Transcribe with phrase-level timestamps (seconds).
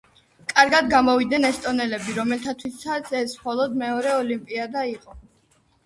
[0.53, 5.21] კარგად გამოვიდნენ ესტონელები, რომელთათვისაც ეს მხოლოდ მეორე ოლიმპიადა იყო.